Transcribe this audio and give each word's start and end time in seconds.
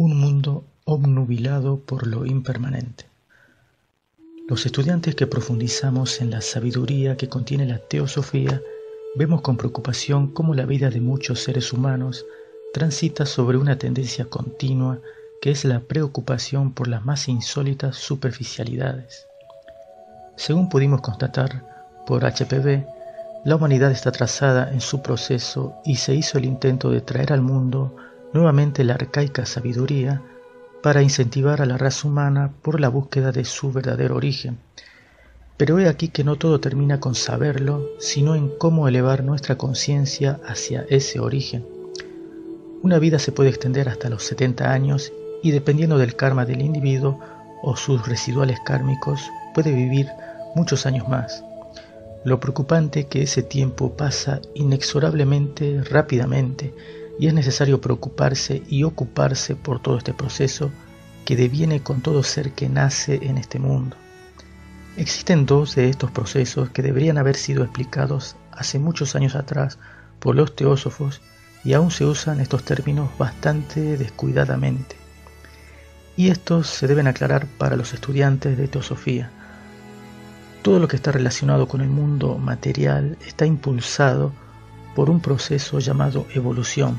Un 0.00 0.16
mundo 0.16 0.64
obnubilado 0.84 1.80
por 1.80 2.06
lo 2.06 2.24
impermanente. 2.24 3.06
Los 4.48 4.64
estudiantes 4.64 5.16
que 5.16 5.26
profundizamos 5.26 6.20
en 6.20 6.30
la 6.30 6.40
sabiduría 6.40 7.16
que 7.16 7.28
contiene 7.28 7.66
la 7.66 7.78
teosofía 7.78 8.62
vemos 9.16 9.40
con 9.40 9.56
preocupación 9.56 10.28
cómo 10.28 10.54
la 10.54 10.66
vida 10.66 10.90
de 10.90 11.00
muchos 11.00 11.42
seres 11.42 11.72
humanos 11.72 12.24
transita 12.72 13.26
sobre 13.26 13.58
una 13.58 13.76
tendencia 13.76 14.26
continua 14.26 15.00
que 15.42 15.50
es 15.50 15.64
la 15.64 15.80
preocupación 15.80 16.74
por 16.74 16.86
las 16.86 17.04
más 17.04 17.26
insólitas 17.26 17.96
superficialidades. 17.96 19.26
Según 20.36 20.68
pudimos 20.68 21.00
constatar 21.00 21.64
por 22.06 22.22
HPV, 22.22 22.86
la 23.44 23.56
humanidad 23.56 23.90
está 23.90 24.12
trazada 24.12 24.70
en 24.72 24.80
su 24.80 25.02
proceso 25.02 25.74
y 25.84 25.96
se 25.96 26.14
hizo 26.14 26.38
el 26.38 26.44
intento 26.44 26.88
de 26.88 27.00
traer 27.00 27.32
al 27.32 27.42
mundo 27.42 27.96
nuevamente 28.32 28.84
la 28.84 28.94
arcaica 28.94 29.46
sabiduría 29.46 30.22
para 30.82 31.02
incentivar 31.02 31.60
a 31.60 31.66
la 31.66 31.78
raza 31.78 32.06
humana 32.08 32.52
por 32.62 32.80
la 32.80 32.88
búsqueda 32.88 33.32
de 33.32 33.44
su 33.44 33.72
verdadero 33.72 34.16
origen. 34.16 34.58
Pero 35.56 35.78
he 35.78 35.88
aquí 35.88 36.08
que 36.08 36.22
no 36.22 36.36
todo 36.36 36.60
termina 36.60 37.00
con 37.00 37.14
saberlo, 37.14 37.88
sino 37.98 38.36
en 38.36 38.48
cómo 38.58 38.86
elevar 38.86 39.24
nuestra 39.24 39.58
conciencia 39.58 40.40
hacia 40.46 40.86
ese 40.88 41.18
origen. 41.18 41.66
Una 42.82 43.00
vida 43.00 43.18
se 43.18 43.32
puede 43.32 43.50
extender 43.50 43.88
hasta 43.88 44.08
los 44.08 44.22
70 44.22 44.72
años 44.72 45.12
y 45.42 45.50
dependiendo 45.50 45.98
del 45.98 46.14
karma 46.14 46.44
del 46.44 46.62
individuo 46.62 47.18
o 47.62 47.76
sus 47.76 48.06
residuales 48.06 48.58
kármicos, 48.64 49.20
puede 49.52 49.72
vivir 49.72 50.06
muchos 50.54 50.86
años 50.86 51.08
más. 51.08 51.42
Lo 52.24 52.38
preocupante 52.38 53.08
que 53.08 53.22
ese 53.22 53.42
tiempo 53.42 53.96
pasa 53.96 54.40
inexorablemente 54.54 55.82
rápidamente 55.82 56.72
y 57.18 57.26
es 57.26 57.34
necesario 57.34 57.80
preocuparse 57.80 58.62
y 58.68 58.84
ocuparse 58.84 59.56
por 59.56 59.80
todo 59.80 59.98
este 59.98 60.14
proceso 60.14 60.70
que 61.24 61.36
deviene 61.36 61.82
con 61.82 62.00
todo 62.00 62.22
ser 62.22 62.52
que 62.52 62.68
nace 62.68 63.18
en 63.22 63.38
este 63.38 63.58
mundo. 63.58 63.96
Existen 64.96 65.46
dos 65.46 65.74
de 65.74 65.88
estos 65.88 66.10
procesos 66.10 66.70
que 66.70 66.82
deberían 66.82 67.18
haber 67.18 67.36
sido 67.36 67.62
explicados 67.62 68.36
hace 68.52 68.78
muchos 68.78 69.14
años 69.14 69.34
atrás 69.34 69.78
por 70.18 70.34
los 70.34 70.56
teósofos 70.56 71.20
y 71.64 71.74
aún 71.74 71.90
se 71.90 72.04
usan 72.04 72.40
estos 72.40 72.64
términos 72.64 73.10
bastante 73.18 73.96
descuidadamente. 73.96 74.96
Y 76.16 76.30
estos 76.30 76.68
se 76.68 76.86
deben 76.86 77.06
aclarar 77.06 77.46
para 77.58 77.76
los 77.76 77.94
estudiantes 77.94 78.56
de 78.56 78.66
teosofía. 78.66 79.30
Todo 80.62 80.80
lo 80.80 80.88
que 80.88 80.96
está 80.96 81.12
relacionado 81.12 81.68
con 81.68 81.80
el 81.80 81.88
mundo 81.88 82.38
material 82.38 83.16
está 83.24 83.46
impulsado 83.46 84.32
por 84.98 85.10
un 85.10 85.20
proceso 85.20 85.78
llamado 85.78 86.26
evolución, 86.34 86.98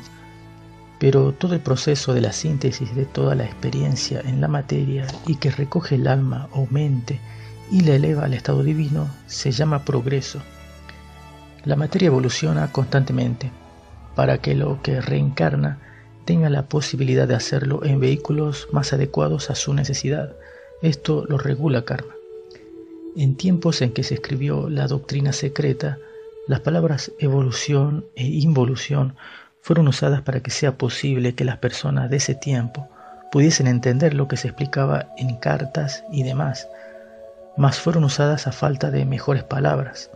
pero 1.02 1.34
todo 1.34 1.54
el 1.54 1.60
proceso 1.60 2.14
de 2.14 2.22
la 2.22 2.32
síntesis 2.32 2.96
de 2.96 3.04
toda 3.04 3.36
la 3.36 3.44
experiencia 3.44 4.22
en 4.22 4.40
la 4.40 4.48
materia 4.48 5.06
y 5.28 5.36
que 5.36 5.52
recoge 5.52 5.96
el 5.96 6.08
alma 6.08 6.48
o 6.54 6.66
mente 6.72 7.20
y 7.70 7.82
la 7.82 7.96
eleva 7.96 8.24
al 8.24 8.34
estado 8.34 8.64
divino 8.64 9.10
se 9.28 9.52
llama 9.52 9.84
progreso. 9.84 10.40
La 11.66 11.76
materia 11.76 12.08
evoluciona 12.08 12.72
constantemente 12.72 13.52
para 14.16 14.38
que 14.38 14.56
lo 14.56 14.82
que 14.82 15.02
reencarna 15.02 15.80
tenga 16.24 16.50
la 16.50 16.70
posibilidad 16.70 17.28
de 17.28 17.36
hacerlo 17.36 17.84
en 17.84 18.00
vehículos 18.00 18.70
más 18.72 18.94
adecuados 18.94 19.50
a 19.50 19.56
su 19.56 19.74
necesidad. 19.74 20.38
Esto 20.82 21.26
lo 21.28 21.38
regula 21.38 21.84
karma. 21.84 22.14
En 23.18 23.36
tiempos 23.36 23.82
en 23.82 23.92
que 23.92 24.04
se 24.04 24.14
escribió 24.14 24.70
la 24.70 24.88
doctrina 24.88 25.34
secreta, 25.34 25.98
las 26.50 26.62
palabras 26.62 27.12
evolución 27.20 28.08
e 28.16 28.26
involución 28.26 29.16
fueron 29.62 29.88
usadas 29.88 30.24
para 30.24 30.40
que 30.40 30.50
sea 30.50 30.80
posible 30.80 31.36
que 31.36 31.46
las 31.46 31.60
personas 31.60 32.10
de 32.10 32.18
ese 32.18 32.34
tiempo 32.34 32.90
pudiesen 33.32 33.68
entender 33.68 34.16
lo 34.16 34.28
que 34.28 34.36
se 34.36 34.48
explicaba 34.48 35.10
en 35.16 35.36
cartas 35.36 36.04
y 36.12 36.24
demás, 36.24 36.68
mas 37.56 37.80
fueron 37.80 38.04
usadas 38.04 38.48
a 38.48 38.52
falta 38.52 38.90
de 38.90 39.06
mejores 39.06 39.44
palabras. 39.44 40.10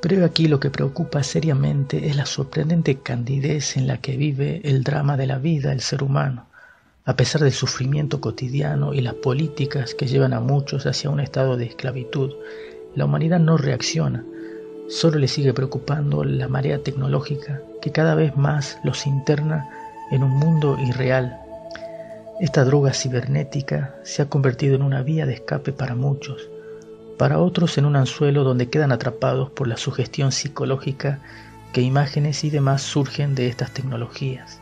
Pero 0.00 0.24
aquí 0.24 0.46
lo 0.46 0.60
que 0.60 0.70
preocupa 0.70 1.24
seriamente 1.24 2.06
es 2.06 2.14
la 2.14 2.26
sorprendente 2.26 3.00
candidez 3.00 3.76
en 3.76 3.88
la 3.88 3.96
que 3.96 4.16
vive 4.16 4.60
el 4.62 4.84
drama 4.84 5.16
de 5.16 5.26
la 5.26 5.38
vida 5.38 5.72
el 5.72 5.80
ser 5.80 6.04
humano, 6.04 6.46
a 7.04 7.16
pesar 7.16 7.42
del 7.42 7.50
sufrimiento 7.50 8.20
cotidiano 8.20 8.94
y 8.94 9.00
las 9.00 9.14
políticas 9.14 9.96
que 9.96 10.06
llevan 10.06 10.32
a 10.32 10.38
muchos 10.38 10.86
hacia 10.86 11.10
un 11.10 11.18
estado 11.18 11.56
de 11.56 11.64
esclavitud. 11.64 12.34
La 12.94 13.06
humanidad 13.06 13.40
no 13.40 13.56
reacciona, 13.56 14.24
Solo 14.88 15.18
le 15.18 15.28
sigue 15.28 15.54
preocupando 15.54 16.24
la 16.24 16.46
marea 16.46 16.82
tecnológica 16.82 17.62
que 17.80 17.90
cada 17.90 18.14
vez 18.14 18.36
más 18.36 18.78
los 18.84 19.06
interna 19.06 19.66
en 20.10 20.22
un 20.22 20.30
mundo 20.30 20.78
irreal. 20.78 21.40
Esta 22.38 22.64
droga 22.64 22.92
cibernética 22.92 23.94
se 24.02 24.20
ha 24.20 24.28
convertido 24.28 24.74
en 24.74 24.82
una 24.82 25.02
vía 25.02 25.24
de 25.24 25.34
escape 25.34 25.72
para 25.72 25.94
muchos, 25.94 26.50
para 27.16 27.38
otros 27.38 27.78
en 27.78 27.86
un 27.86 27.96
anzuelo 27.96 28.44
donde 28.44 28.68
quedan 28.68 28.92
atrapados 28.92 29.48
por 29.50 29.68
la 29.68 29.78
sugestión 29.78 30.32
psicológica 30.32 31.20
que 31.72 31.80
imágenes 31.80 32.44
y 32.44 32.50
demás 32.50 32.82
surgen 32.82 33.34
de 33.34 33.48
estas 33.48 33.72
tecnologías. 33.72 34.60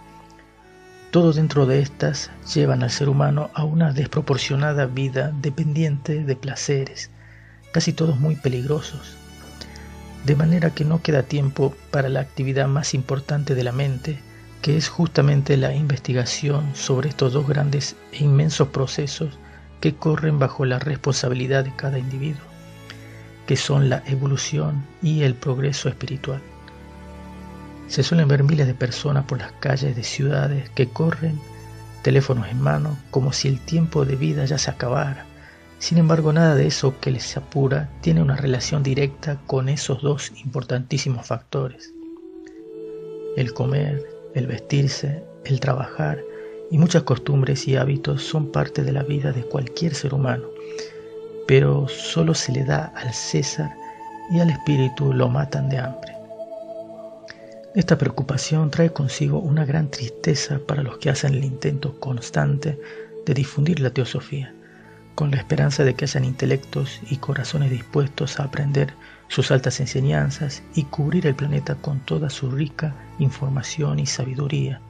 Todo 1.11 1.33
dentro 1.33 1.67
de 1.67 1.81
estas 1.81 2.31
llevan 2.55 2.85
al 2.85 2.91
ser 2.91 3.09
humano 3.09 3.51
a 3.55 3.65
una 3.65 3.93
desproporcionada 3.93 4.87
vida 4.87 5.33
dependiente 5.43 6.23
de 6.23 6.37
placeres, 6.37 7.11
casi 7.73 7.93
todos 7.93 8.21
muy 8.21 8.37
peligrosos, 8.37 9.17
de 10.25 10.37
manera 10.37 10.71
que 10.71 10.85
no 10.85 11.03
queda 11.03 11.25
tiempo 11.25 11.75
para 11.91 12.09
la 12.09 12.21
actividad 12.21 12.69
más 12.69 12.95
importante 12.95 13.55
de 13.55 13.65
la 13.65 13.73
mente, 13.73 14.21
que 14.61 14.77
es 14.77 14.89
justamente 14.89 15.57
la 15.57 15.75
investigación 15.75 16.71
sobre 16.75 17.09
estos 17.09 17.33
dos 17.33 17.47
grandes 17.47 17.97
e 18.13 18.23
inmensos 18.23 18.69
procesos 18.69 19.39
que 19.81 19.95
corren 19.95 20.39
bajo 20.39 20.65
la 20.65 20.79
responsabilidad 20.79 21.65
de 21.65 21.75
cada 21.75 21.99
individuo, 21.99 22.43
que 23.47 23.57
son 23.57 23.89
la 23.89 24.05
evolución 24.07 24.87
y 25.03 25.23
el 25.23 25.35
progreso 25.35 25.89
espiritual. 25.89 26.41
Se 27.89 28.05
suelen 28.05 28.29
ver 28.29 28.45
miles 28.45 28.69
de 28.69 28.75
personas 28.75 29.25
por 29.25 29.39
las 29.39 29.51
calles 29.53 29.97
de 29.97 30.05
ciudades 30.05 30.71
que 30.71 30.89
corren, 30.89 31.41
teléfonos 32.03 32.49
en 32.49 32.61
mano, 32.61 32.97
como 33.11 33.33
si 33.33 33.49
el 33.49 33.61
tiempo 33.61 34.05
de 34.05 34.15
vida 34.15 34.45
ya 34.45 34.59
se 34.59 34.71
acabara, 34.71 35.27
sin 35.83 35.99
embargo, 35.99 36.33
nada 36.33 36.55
de 36.55 36.69
eso 36.69 36.95
que 37.01 37.11
les 37.11 37.37
apura 37.37 37.91
tiene 38.03 38.23
una 38.23 38.37
relación 38.37 38.85
directa 38.85 39.41
con 39.49 39.69
esos 39.69 40.01
dos 40.01 40.31
importantísimos 40.45 41.27
factores. 41.27 41.93
El 43.37 43.53
comer, 43.53 44.01
el 44.37 44.47
vestirse, 44.47 45.25
el 45.45 45.59
trabajar 45.59 46.23
y 46.71 46.79
muchas 46.79 47.03
costumbres 47.03 47.67
y 47.67 47.75
hábitos 47.75 48.23
son 48.23 48.53
parte 48.53 48.85
de 48.85 48.93
la 48.93 49.03
vida 49.03 49.33
de 49.33 49.43
cualquier 49.43 49.93
ser 49.93 50.15
humano, 50.15 50.45
pero 51.49 51.89
solo 51.89 52.33
se 52.33 52.53
le 52.53 52.63
da 52.65 52.93
al 52.95 53.13
César 53.13 53.75
y 54.33 54.39
al 54.39 54.51
espíritu 54.51 55.13
lo 55.13 55.29
matan 55.29 55.69
de 55.69 55.79
hambre. 55.79 56.13
Esta 57.75 57.99
preocupación 57.99 58.71
trae 58.71 58.93
consigo 58.93 59.41
una 59.41 59.65
gran 59.65 59.91
tristeza 59.91 60.61
para 60.65 60.85
los 60.85 60.99
que 60.99 61.11
hacen 61.11 61.35
el 61.35 61.43
intento 61.43 61.99
constante 61.99 62.79
de 63.27 63.35
difundir 63.35 63.81
la 63.81 63.91
teosofía 63.91 64.55
con 65.15 65.31
la 65.31 65.37
esperanza 65.37 65.85
de 65.85 65.95
que 65.95 66.05
hayan 66.05 66.25
intelectos 66.25 67.01
y 67.11 67.17
corazones 67.17 67.71
dispuestos 67.71 68.41
a 68.41 68.45
aprender 68.45 68.95
sus 69.29 69.51
altas 69.51 69.81
enseñanzas 69.81 70.63
y 70.75 70.85
cubrir 70.85 71.27
el 71.27 71.35
planeta 71.35 71.75
con 71.75 72.01
toda 72.01 72.31
su 72.31 72.51
rica 72.51 72.95
información 73.19 73.99
y 73.99 74.07
sabiduría. 74.07 74.81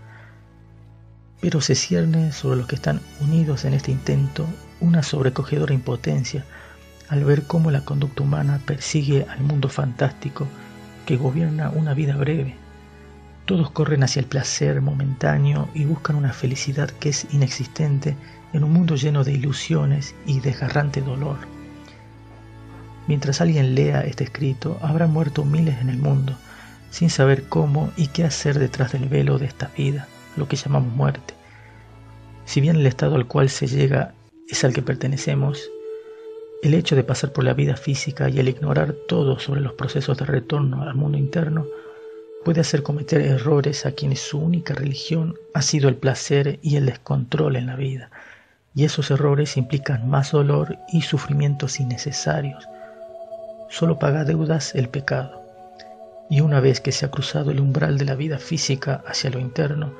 Pero 1.41 1.61
se 1.61 1.75
cierne 1.75 2.32
sobre 2.32 2.56
los 2.56 2.66
que 2.66 2.77
están 2.77 3.00
unidos 3.21 3.65
en 3.65 3.75
este 3.75 3.91
intento 3.91 4.47
una 4.81 5.03
sobrecogedora 5.03 5.75
impotencia 5.75 6.44
al 7.09 7.25
ver 7.25 7.44
cómo 7.44 7.71
la 7.71 7.84
conducta 7.84 8.22
humana 8.22 8.61
persigue 8.65 9.27
al 9.28 9.41
mundo 9.41 9.69
fantástico 9.69 10.47
que 11.05 11.16
gobierna 11.16 11.71
una 11.71 11.94
vida 11.94 12.16
breve. 12.16 12.62
Todos 13.45 13.71
corren 13.71 14.05
hacia 14.05 14.21
el 14.21 14.27
placer 14.27 14.81
momentáneo 14.81 15.69
y 15.75 15.85
buscan 15.85 16.17
una 16.17 16.33
felicidad 16.33 16.91
que 16.91 17.09
es 17.09 17.27
inexistente 17.33 18.17
en 18.53 18.62
un 18.62 18.73
mundo 18.73 18.94
lleno 18.94 19.25
de 19.25 19.33
ilusiones 19.33 20.15
y 20.27 20.41
desgarrante 20.41 21.00
dolor. 21.00 21.39
Mientras 23.09 23.41
alguien 23.41 23.75
lea 23.75 24.03
este 24.03 24.25
escrito, 24.25 24.79
habrá 24.81 25.09
muerto 25.09 25.44
miles 25.44 25.81
en 25.81 25.89
el 25.89 25.99
mundo, 25.99 26.37
sin 26.91 27.11
saber 27.11 27.49
cómo 27.49 27.91
y 27.97 28.09
qué 28.09 28.25
hacer 28.25 28.59
detrás 28.59 28.93
del 28.93 29.09
velo 29.09 29.39
de 29.39 29.47
esta 29.47 29.71
vida, 29.77 30.06
lo 30.37 30.47
que 30.47 30.56
llamamos 30.56 30.95
muerte. 30.95 31.35
Si 32.45 32.61
bien 32.61 32.77
el 32.77 32.87
estado 32.87 33.17
al 33.17 33.27
cual 33.27 33.50
se 33.50 33.67
llega 33.67 34.15
es 34.49 34.62
al 34.62 34.73
que 34.73 34.83
pertenecemos, 34.83 35.69
el 36.62 36.75
hecho 36.75 36.95
de 36.95 37.03
pasar 37.03 37.33
por 37.33 37.43
la 37.43 37.55
vida 37.55 37.77
física 37.77 38.29
y 38.29 38.38
el 38.38 38.49
ignorar 38.49 38.95
todo 39.09 39.41
sobre 39.41 39.61
los 39.61 39.73
procesos 39.73 40.17
de 40.19 40.27
retorno 40.27 40.83
al 40.83 40.95
mundo 40.95 41.19
interno 41.19 41.67
puede 42.44 42.61
hacer 42.61 42.83
cometer 42.83 43.21
errores 43.21 43.87
a 43.87 43.93
quienes 43.93 44.21
su 44.21 44.39
única 44.39 44.75
religión 44.75 45.35
ha 45.55 45.62
sido 45.62 45.89
el 45.89 45.97
placer 45.97 46.59
y 46.62 46.77
el 46.77 46.87
descontrol 46.87 47.56
en 47.56 47.67
la 47.67 47.77
vida 47.77 48.11
y 48.75 48.85
esos 48.85 49.11
errores 49.11 49.56
implican 49.56 50.09
más 50.09 50.33
dolor 50.33 50.79
y 50.89 51.03
sufrimientos 51.03 51.79
innecesarios. 51.81 52.69
Solo 53.69 53.99
paga 53.99 54.25
deudas 54.25 54.75
el 54.75 54.89
pecado. 54.89 55.43
Y 56.31 56.41
una 56.41 56.61
vez 56.61 56.81
que 56.81 56.93
se 56.93 57.05
ha 57.05 57.11
cruzado 57.11 57.50
el 57.50 57.61
umbral 57.61 57.99
de 57.99 58.06
la 58.06 58.15
vida 58.15 58.39
física 58.39 59.03
hacia 59.06 59.31
lo 59.31 59.38
interno, 59.38 59.93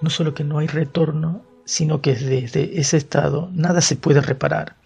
no 0.00 0.10
solo 0.10 0.34
que 0.34 0.44
no 0.44 0.58
hay 0.58 0.68
retorno, 0.68 1.42
sino 1.64 2.00
que 2.00 2.14
desde 2.14 2.78
ese 2.78 2.96
estado 2.96 3.50
nada 3.52 3.80
se 3.80 3.96
puede 3.96 4.20
reparar, 4.20 4.76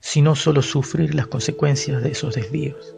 sino 0.00 0.34
solo 0.34 0.62
sufrir 0.62 1.14
las 1.14 1.28
consecuencias 1.28 2.02
de 2.02 2.10
esos 2.10 2.34
desvíos. 2.34 2.94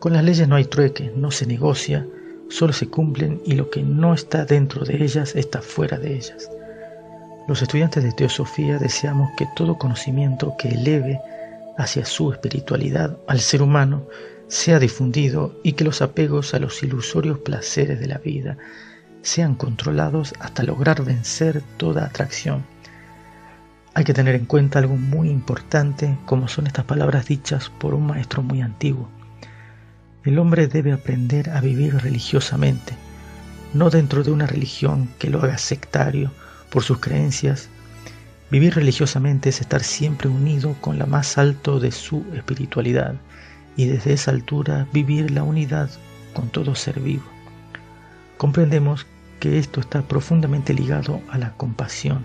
Con 0.00 0.12
las 0.12 0.24
leyes 0.24 0.46
no 0.48 0.56
hay 0.56 0.64
trueque, 0.64 1.12
no 1.16 1.30
se 1.30 1.46
negocia, 1.46 2.06
solo 2.48 2.72
se 2.72 2.88
cumplen 2.88 3.40
y 3.44 3.52
lo 3.52 3.70
que 3.70 3.82
no 3.82 4.14
está 4.14 4.44
dentro 4.44 4.84
de 4.84 5.02
ellas 5.02 5.34
está 5.36 5.60
fuera 5.62 5.98
de 5.98 6.14
ellas. 6.14 6.50
Los 7.46 7.62
estudiantes 7.62 8.04
de 8.04 8.12
teosofía 8.12 8.78
deseamos 8.78 9.30
que 9.36 9.48
todo 9.56 9.78
conocimiento 9.78 10.54
que 10.58 10.68
eleve 10.68 11.20
hacia 11.78 12.04
su 12.04 12.32
espiritualidad 12.32 13.16
al 13.26 13.40
ser 13.40 13.62
humano 13.62 14.06
sea 14.48 14.78
difundido 14.78 15.58
y 15.62 15.72
que 15.72 15.84
los 15.84 16.02
apegos 16.02 16.54
a 16.54 16.58
los 16.58 16.82
ilusorios 16.82 17.38
placeres 17.38 18.00
de 18.00 18.06
la 18.06 18.18
vida 18.18 18.58
sean 19.22 19.54
controlados 19.54 20.34
hasta 20.40 20.62
lograr 20.62 21.04
vencer 21.04 21.62
toda 21.76 22.04
atracción. 22.04 22.64
Hay 23.94 24.04
que 24.04 24.14
tener 24.14 24.34
en 24.34 24.46
cuenta 24.46 24.78
algo 24.78 24.96
muy 24.96 25.28
importante 25.28 26.18
como 26.24 26.48
son 26.48 26.66
estas 26.66 26.84
palabras 26.84 27.26
dichas 27.26 27.70
por 27.78 27.94
un 27.94 28.06
maestro 28.06 28.42
muy 28.42 28.60
antiguo. 28.60 29.08
El 30.24 30.40
hombre 30.40 30.66
debe 30.66 30.92
aprender 30.92 31.50
a 31.50 31.60
vivir 31.60 31.94
religiosamente, 31.94 32.94
no 33.72 33.88
dentro 33.88 34.24
de 34.24 34.32
una 34.32 34.46
religión 34.46 35.08
que 35.18 35.30
lo 35.30 35.40
haga 35.40 35.58
sectario 35.58 36.32
por 36.70 36.82
sus 36.82 36.98
creencias. 36.98 37.68
Vivir 38.50 38.74
religiosamente 38.74 39.50
es 39.50 39.60
estar 39.60 39.84
siempre 39.84 40.28
unido 40.28 40.74
con 40.80 40.98
la 40.98 41.06
más 41.06 41.38
alto 41.38 41.78
de 41.78 41.92
su 41.92 42.24
espiritualidad 42.34 43.14
y 43.76 43.86
desde 43.86 44.12
esa 44.12 44.32
altura 44.32 44.88
vivir 44.92 45.30
la 45.30 45.44
unidad 45.44 45.88
con 46.34 46.48
todo 46.48 46.74
ser 46.74 46.98
vivo. 46.98 47.24
Comprendemos 48.38 49.06
que 49.38 49.58
esto 49.58 49.80
está 49.80 50.02
profundamente 50.02 50.74
ligado 50.74 51.20
a 51.30 51.38
la 51.38 51.52
compasión 51.52 52.24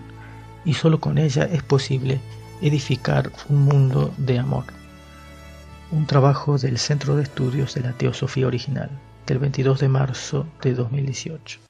y 0.64 0.74
solo 0.74 0.98
con 0.98 1.16
ella 1.16 1.44
es 1.44 1.62
posible 1.62 2.20
edificar 2.60 3.30
un 3.48 3.62
mundo 3.62 4.12
de 4.18 4.40
amor 4.40 4.64
un 5.94 6.06
trabajo 6.06 6.58
del 6.58 6.78
Centro 6.78 7.14
de 7.14 7.22
Estudios 7.22 7.74
de 7.74 7.82
la 7.82 7.92
Teosofía 7.92 8.48
Original, 8.48 8.90
del 9.26 9.38
22 9.38 9.78
de 9.78 9.88
marzo 9.88 10.46
de 10.60 10.74
2018. 10.74 11.60